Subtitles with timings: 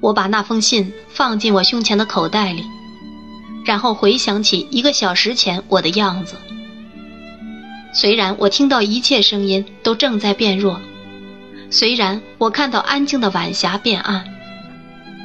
[0.00, 2.62] 我把那封信放进我胸前的口袋里，
[3.64, 6.36] 然后回想起一个小时前我的样子。
[7.92, 10.80] 虽然我听到一切声音都正在变弱，
[11.70, 14.24] 虽然我看到安静的晚霞变暗，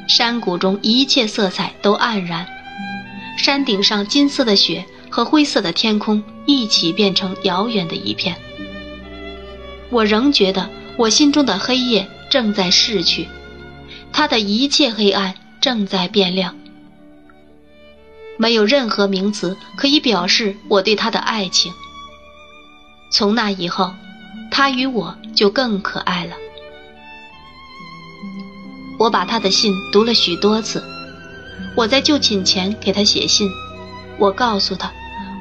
[0.08, 2.46] 山谷中一切色彩都黯然，
[3.38, 8.34] 山顶上金色的雪和灰色的天空一起变成遥远的一片。
[9.90, 13.28] 我仍觉得我心中的黑夜正在逝去，
[14.16, 16.56] 他的一切黑暗正在变亮。
[18.38, 21.72] 没有任何名词可以表示我对他的爱情。
[23.10, 23.92] 从那以后，
[24.52, 26.36] 他与我就更可爱了。
[29.00, 30.82] 我把他的信读了许多次。
[31.76, 33.50] 我在就寝前给他写信，
[34.18, 34.92] 我告诉他，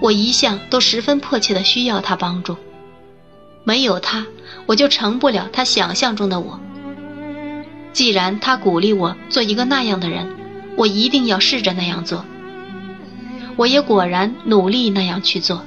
[0.02, 2.58] 我一向都十分迫切的需要他帮助。
[3.64, 4.26] 没有他，
[4.66, 6.60] 我就成不了他想象中的我。
[7.94, 10.28] 既然他鼓励我做一个那样的人，
[10.76, 12.26] 我一定要试着那样做。
[13.56, 15.62] 我也果然努力那样去做。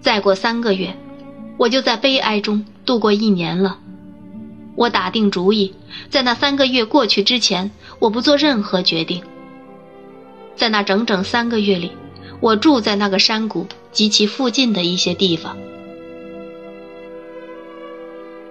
[0.00, 0.96] 再过三个月，
[1.56, 3.78] 我就在悲哀中度过一年了。
[4.76, 5.72] 我打定主意，
[6.10, 7.70] 在那三个月过去之前，
[8.00, 9.22] 我不做任何决定。
[10.56, 11.92] 在那整整三个月里，
[12.40, 15.56] 我住在那个山谷及其附近的一些地方。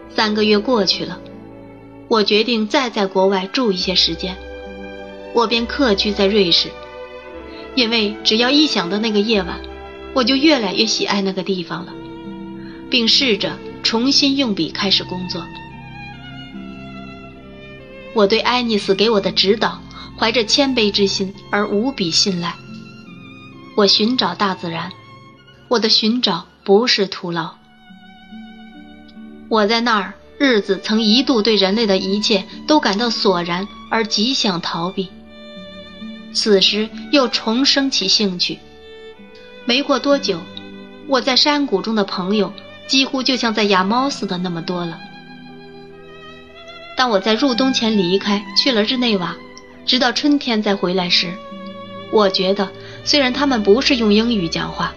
[0.10, 1.20] 三个月过去了，
[2.14, 4.38] 我决定再在国外住一些时间，
[5.34, 6.70] 我便客居在瑞士，
[7.74, 9.60] 因为只要一想到那个夜晚，
[10.14, 11.92] 我就越来越喜爱那个地方了，
[12.88, 15.44] 并试着重新用笔开始工作。
[18.14, 19.82] 我对爱丽丝给我的指导
[20.16, 22.54] 怀着谦卑之心而无比信赖。
[23.76, 24.92] 我寻找大自然，
[25.68, 27.56] 我的寻找不是徒劳。
[29.50, 35.08] 我在那儿，日子曾一度对人类的一切都感到索然，而极想逃避。
[36.34, 38.60] 此时又重生起兴趣。
[39.64, 40.42] 没过多久，
[41.08, 42.52] 我在山谷中的朋友
[42.88, 45.00] 几乎就像在养猫似的那么多了。
[46.98, 49.38] 当我在入冬前离开，去了日内瓦，
[49.86, 51.32] 直到春天再回来时，
[52.12, 52.68] 我觉得
[53.06, 54.94] 虽然他们不是用英语讲话，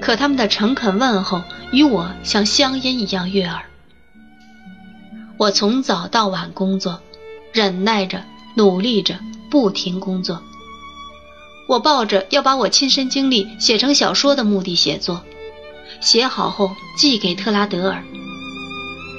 [0.00, 1.42] 可他们的诚恳问候
[1.72, 3.64] 与我像乡音一样悦耳。
[5.40, 7.00] 我从早到晚工作，
[7.50, 8.22] 忍耐着，
[8.56, 9.18] 努力着，
[9.50, 10.42] 不停工作。
[11.66, 15.22] 我抱着要把我亲身经历写成小说的目的写作，
[16.02, 18.04] 写好后寄给特拉德尔。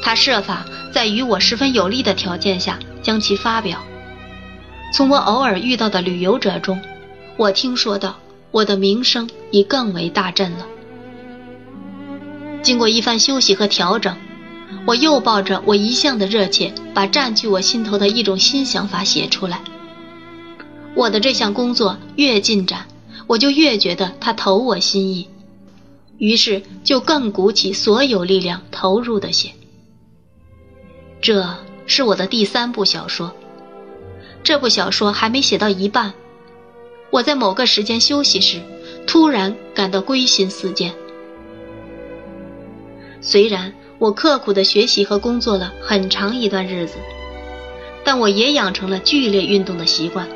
[0.03, 3.79] 他设法在与我十分有利的条件下将其发表。
[4.93, 6.79] 从我偶尔遇到的旅游者中，
[7.35, 8.17] 我听说到
[8.51, 10.67] 我的名声已更为大振了。
[12.61, 14.15] 经过一番休息和调整。
[14.85, 19.61] 我又抱着我一向的热切，把占据我心头的一种新想法写出来。
[20.95, 22.87] 我的这项工作越进展，
[23.27, 25.27] 我就越觉得它投我心意，
[26.17, 29.51] 于是就更鼓起所有力量投入的写。
[31.21, 31.55] 这
[31.85, 33.31] 是我的第三部小说，
[34.43, 36.13] 这部小说还没写到一半，
[37.11, 38.59] 我在某个时间休息时，
[39.05, 40.91] 突然感到归心似箭。
[43.21, 43.71] 虽然。
[44.01, 46.95] 我刻苦的学习和工作了很长一段日子，
[48.03, 50.27] 但我也养成了剧烈运动的习惯。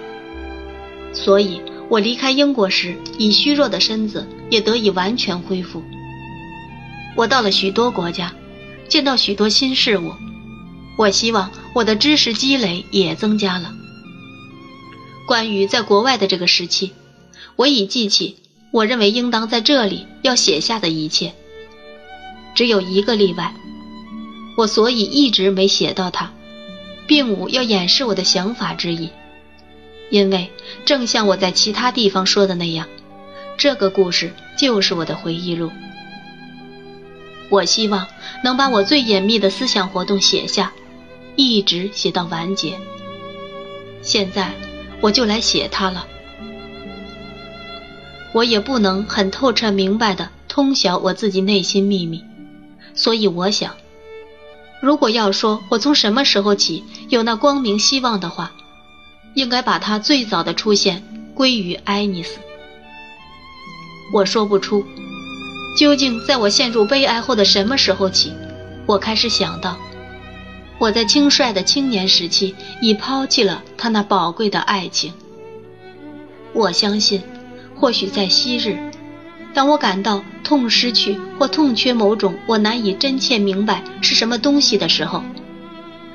[1.12, 1.60] 所以，
[1.90, 5.82] 我离开英国时，已虚弱的身子也得以完全恢复。
[7.16, 8.32] 我到了许多国家，
[8.88, 10.14] 见到许多新事物。
[10.96, 13.74] 我希望我的知识积累也增加了。
[15.28, 16.92] 关于在国外的这个时期，
[17.56, 18.38] 我已记起
[18.70, 21.34] 我认为应当在这里要写下的一切。
[22.56, 23.54] 只有一个例外，
[24.58, 26.32] 我所以一直没写到它，
[27.06, 29.10] 并无要掩饰我的想法之意，
[30.10, 30.50] 因为
[30.86, 32.88] 正像我在其他地方说的那样，
[33.58, 35.70] 这个故事就是我的回忆录。
[37.50, 38.08] 我希望
[38.44, 40.72] 能把我最隐秘的思想活动写下，
[41.36, 42.80] 一直写到完结。
[44.02, 44.52] 现在
[45.02, 46.08] 我就来写它了。
[48.34, 52.24] 我也不能很透彻明白的通晓我自己内心秘密。
[52.96, 53.76] 所以我想，
[54.82, 58.54] 如果要说我从什么时候起有那光明希望的话，
[59.34, 61.04] 应该把它最早的出现
[61.34, 62.40] 归于爱丽丝。
[64.14, 64.86] 我说不出，
[65.78, 68.32] 究竟在我陷入悲哀后的什么时候起，
[68.86, 69.78] 我开始想到，
[70.78, 75.12] 我在轻率的青年时期已抛弃了他那宝贵的爱情。
[76.54, 77.22] 我相信，
[77.76, 78.85] 或许在昔日。
[79.56, 85.24] 当我感到痛失去或痛缺某种我难以真切明白是什么东西的时候，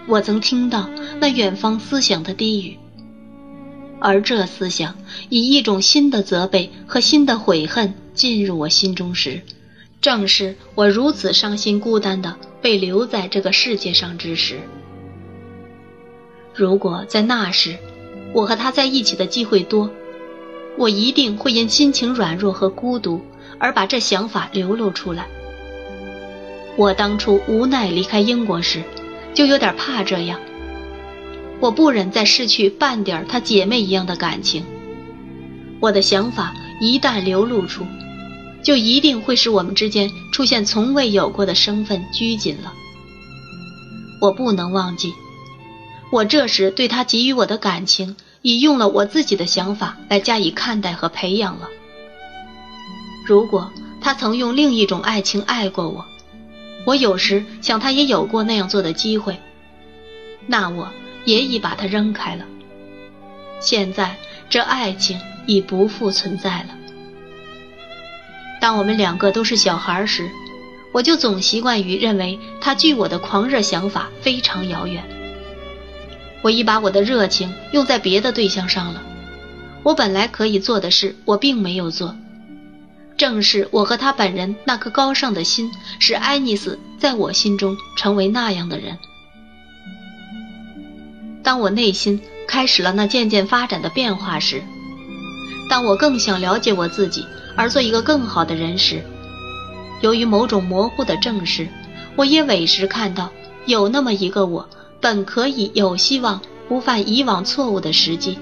[0.06, 2.76] 我曾听到那远方思想的低语，
[3.98, 4.94] 而这思想
[5.30, 9.40] 以一种新的责备和新的悔恨进入我心中时，
[10.02, 14.60] 正是我如此伤心孤单的被留在这个世界上之时。
[16.54, 17.78] 如果在那时，
[18.34, 19.90] 我和他在一起的机会多，
[20.76, 23.22] 我一定会因心情软弱和孤独
[23.60, 25.28] 而把这想法流露出来。
[26.76, 28.82] 我当初无奈离开英国时，
[29.34, 30.40] 就有点怕这样。
[31.60, 34.64] 我不忍再失去半点她姐妹一样的感情。
[35.78, 37.84] 我的想法一旦流露出，
[38.62, 42.72] 就一定会使我们之间出现从未有过的身份拘谨了。
[44.22, 45.12] 我不能忘记。
[46.10, 51.68] 我这时对他给予我的感情，已用了我自己的想法来加以看待和培养了。
[53.30, 56.04] 如果他曾用另一种爱情爱过我，
[56.84, 59.38] 我有时想他也有过那样做的机会，
[60.48, 60.88] 那我
[61.24, 62.44] 也已把他扔开了。
[63.60, 64.16] 现在
[64.48, 66.70] 这爱情已不复存在了。
[68.60, 70.28] 当我们两个都是小孩时，
[70.92, 75.04] 我就总习惯于认为他距我的狂热想法非常遥远。
[76.42, 79.00] 我已把我的热情用在别的对象上了，
[79.84, 82.16] 我本来可以做的事，我并没有做。
[83.20, 88.96] 正是我和他本人那颗高尚的心，使爱丽丝在我心中成为那样的人。
[91.42, 92.18] 当我内心
[92.48, 94.62] 开始了那渐渐发展的变化时，
[95.68, 97.26] 当我更想了解我自己
[97.56, 99.04] 而做一个更好的人时，
[100.00, 101.68] 由于某种模糊的正视，
[102.16, 103.30] 我也委实看到
[103.66, 104.66] 有那么一个我。
[104.98, 108.38] 本可以有希望不犯以往错误的时机，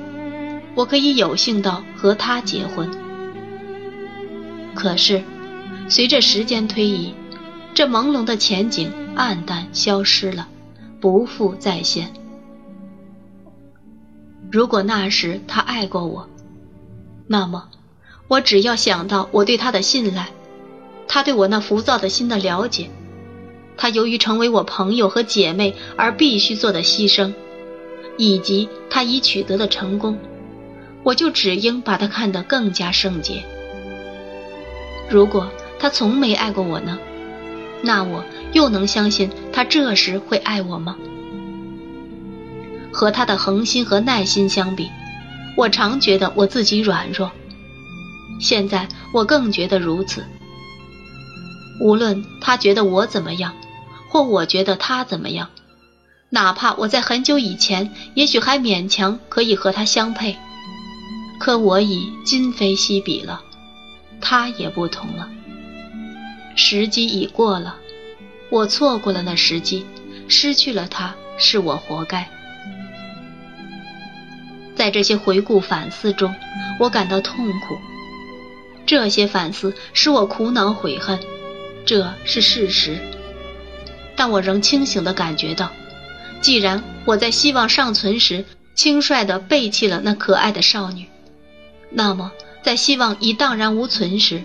[0.76, 2.88] 我可以有幸到和他结婚。
[4.78, 5.24] 可是，
[5.88, 7.12] 随着时间推移，
[7.74, 10.46] 这朦胧的前景黯淡消失了，
[11.00, 12.12] 不复再现。
[14.52, 16.28] 如果那时他爱过我，
[17.26, 17.68] 那么，
[18.28, 20.28] 我只要想到我对他的信赖，
[21.08, 22.88] 他对我那浮躁的心的了解。
[23.76, 27.34] 他由于成为我朋友和姐妹而必须做的牺牲，
[28.16, 30.16] 以及他已取得的成功，
[31.02, 33.42] 我就只应把他看得更加圣洁。
[35.08, 36.98] 如果他从没爱过我呢？
[37.82, 40.96] 那我又能相信他这时会爱我吗？
[42.92, 44.90] 和他的恒心和耐心相比，
[45.56, 47.30] 我常觉得我自己软弱。
[48.40, 50.24] 现在我更觉得如此。
[51.80, 53.54] 无论他觉得我怎么样。
[54.10, 55.50] 或我觉得他怎么样，
[56.30, 60.34] 哪怕我在很久以前也许还勉强可以和他相配，
[61.38, 63.42] 可我已今非昔比了，
[64.20, 65.28] 他也不同了。
[66.54, 67.76] 时机已过了，
[68.50, 69.86] 我错过了那时机，
[70.28, 72.28] 失去了他是我活该。
[74.74, 76.34] 在这些回顾反思中，
[76.78, 77.76] 我感到痛苦，
[78.86, 81.18] 这些反思使我苦恼悔恨，
[81.84, 82.98] 这是事实。
[84.16, 85.70] 但我仍清醒地感觉到，
[86.40, 88.44] 既然我在希望尚存时
[88.74, 91.06] 轻率地背弃了那可爱的少女，
[91.90, 92.32] 那么
[92.62, 94.42] 在希望已荡然无存时，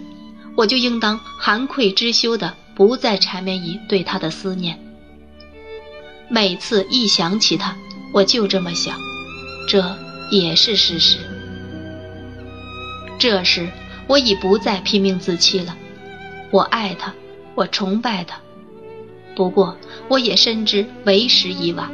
[0.56, 4.80] 我就应当含愧知羞地不再缠绵于对他的思念。
[6.30, 7.76] 每次一想起他，
[8.14, 8.98] 我就这么想，
[9.68, 9.96] 这
[10.32, 11.18] 也是事实。
[13.20, 13.70] 这时
[14.08, 15.76] 我已不再拼命自欺了，
[16.52, 17.14] 我爱他，
[17.56, 18.40] 我崇拜他。
[19.36, 21.92] 不过，我也深知为时已晚，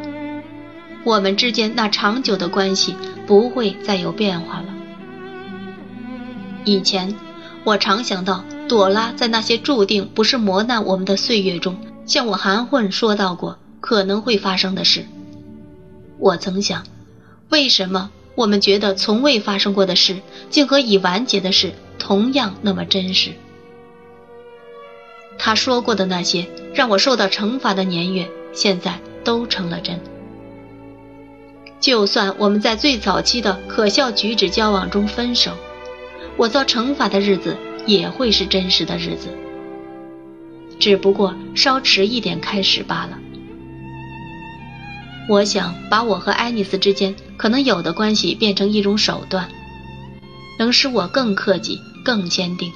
[1.03, 4.75] 我们之间那长久的关系不会再有变化了。
[6.66, 7.16] 以前，
[7.63, 15.06] 我常想到朵拉在那些注定不是磨难我们的岁月中，向我含混说到过可能会发生的事。
[16.18, 16.84] 我曾想，
[17.50, 20.18] 为什么我们觉得从未发生过的事，
[20.50, 23.32] 竟和已完结的事同样那么真实？
[25.38, 30.00] 他说过的那些让我受到惩罚的年月，现在都成了真。
[31.80, 35.54] 就算我们在最早期的可笑举止交往中分手，
[36.39, 39.27] 我遭惩罚的日子也会是真实的日子，
[40.79, 43.19] 只不过稍迟一点开始罢了。
[45.27, 49.50] 我想把我和爱丽丝之间可能有的关系变成一种手段，
[50.58, 52.72] 能使我更克己、更坚定。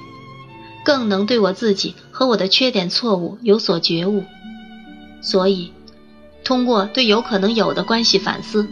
[0.84, 4.25] 更能对我自己和我的缺点错误有所觉悟，
[5.22, 5.72] 所以，
[6.43, 8.67] 通过对有可能有的关系反思，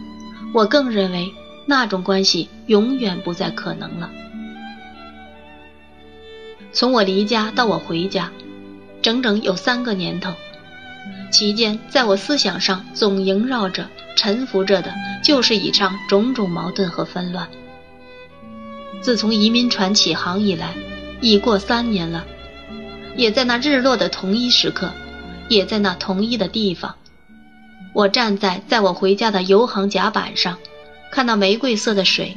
[0.52, 1.32] 我更认为
[1.64, 4.10] 那种关系永远不再可能了。
[6.72, 8.30] 从我离家到我回家，
[9.02, 10.32] 整整有三个年头，
[11.30, 17.48] 其间在我思想上总萦绕着、沉浮着的，就是以上种种矛盾和纷乱。
[19.00, 20.74] 自从移民船起航以来，
[21.20, 22.24] 已过三年了，
[23.16, 24.90] 也在那日落的同一时刻，
[25.48, 26.94] 也在那同一的地方，
[27.92, 30.56] 我站在在我回家的游航甲板上，
[31.10, 32.36] 看到玫瑰色的水，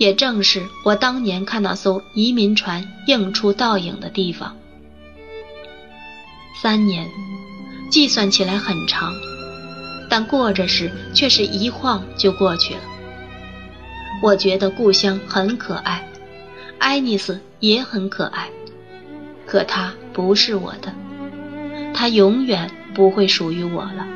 [0.00, 4.56] 也正是我当年看那艘移民船映出倒影的地方。
[6.62, 7.06] 三年，
[7.90, 9.12] 计算起来很长，
[10.08, 12.80] 但过着时却是一晃就过去了。
[14.22, 16.08] 我觉得故乡很可爱，
[16.78, 18.48] 爱丽丝也很可爱，
[19.46, 20.94] 可她不是我的，
[21.92, 24.06] 她永远不会属于我了。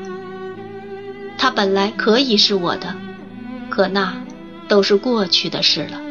[1.37, 2.95] 她本来可以是我的，
[3.69, 4.15] 可那
[4.69, 6.04] 都是过去的事了。